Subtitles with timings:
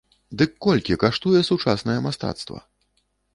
[0.41, 2.59] Дык колькі каштуе сучаснае мастацтва?